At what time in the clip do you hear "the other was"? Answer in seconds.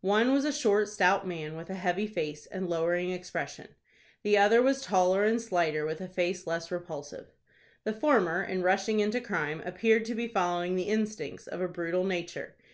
4.22-4.80